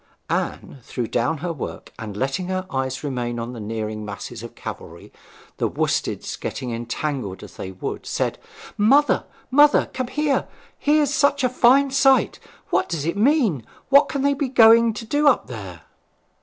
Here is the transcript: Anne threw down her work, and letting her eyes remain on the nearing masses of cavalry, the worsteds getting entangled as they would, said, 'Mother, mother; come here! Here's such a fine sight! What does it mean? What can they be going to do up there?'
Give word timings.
Anne 0.31 0.79
threw 0.81 1.05
down 1.05 1.37
her 1.45 1.53
work, 1.53 1.93
and 1.99 2.17
letting 2.17 2.47
her 2.47 2.65
eyes 2.71 3.03
remain 3.03 3.37
on 3.37 3.53
the 3.53 3.59
nearing 3.59 4.03
masses 4.03 4.41
of 4.41 4.55
cavalry, 4.55 5.13
the 5.57 5.67
worsteds 5.69 6.37
getting 6.39 6.71
entangled 6.71 7.43
as 7.43 7.55
they 7.55 7.69
would, 7.71 8.07
said, 8.07 8.39
'Mother, 8.79 9.25
mother; 9.51 9.91
come 9.93 10.07
here! 10.07 10.47
Here's 10.79 11.13
such 11.13 11.43
a 11.43 11.49
fine 11.49 11.91
sight! 11.91 12.39
What 12.71 12.89
does 12.89 13.05
it 13.05 13.15
mean? 13.15 13.63
What 13.89 14.09
can 14.09 14.23
they 14.23 14.33
be 14.33 14.49
going 14.49 14.93
to 14.93 15.05
do 15.05 15.27
up 15.27 15.45
there?' 15.45 15.83